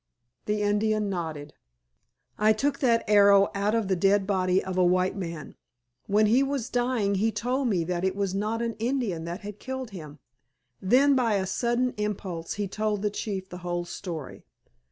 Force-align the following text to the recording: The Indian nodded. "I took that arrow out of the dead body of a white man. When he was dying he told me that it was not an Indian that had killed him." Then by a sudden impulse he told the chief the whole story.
The 0.47 0.63
Indian 0.63 1.11
nodded. 1.11 1.53
"I 2.35 2.53
took 2.53 2.79
that 2.79 3.03
arrow 3.07 3.49
out 3.53 3.75
of 3.75 3.87
the 3.87 3.95
dead 3.95 4.25
body 4.25 4.63
of 4.63 4.75
a 4.75 4.83
white 4.83 5.15
man. 5.15 5.53
When 6.07 6.25
he 6.25 6.41
was 6.41 6.71
dying 6.71 7.13
he 7.21 7.31
told 7.31 7.67
me 7.67 7.83
that 7.83 8.03
it 8.03 8.15
was 8.15 8.33
not 8.33 8.63
an 8.63 8.73
Indian 8.79 9.25
that 9.25 9.41
had 9.41 9.59
killed 9.59 9.91
him." 9.91 10.17
Then 10.81 11.13
by 11.15 11.35
a 11.35 11.45
sudden 11.45 11.93
impulse 11.97 12.53
he 12.53 12.67
told 12.67 13.03
the 13.03 13.11
chief 13.11 13.49
the 13.49 13.59
whole 13.59 13.85
story. 13.85 14.43